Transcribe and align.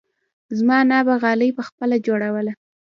زما 0.59 0.75
انا 0.83 0.99
به 1.07 1.15
غالۍ 1.23 1.49
پخپله 1.59 1.95
جوړوله. 2.05 2.53